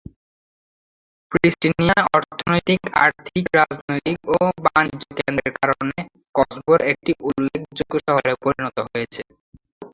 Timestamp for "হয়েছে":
8.87-9.21